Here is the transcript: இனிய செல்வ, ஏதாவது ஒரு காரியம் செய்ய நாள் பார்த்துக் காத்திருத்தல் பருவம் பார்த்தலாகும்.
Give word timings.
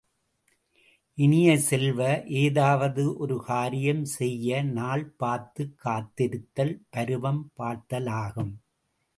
இனிய 1.17 1.57
செல்வ, 1.59 2.23
ஏதாவது 2.25 3.17
ஒரு 3.17 3.37
காரியம் 3.43 4.05
செய்ய 4.05 4.63
நாள் 4.63 5.05
பார்த்துக் 5.17 5.79
காத்திருத்தல் 5.85 6.81
பருவம் 6.89 7.51
பார்த்தலாகும். 7.57 8.53